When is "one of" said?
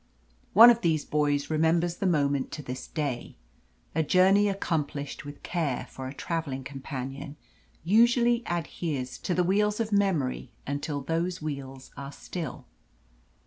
0.53-0.81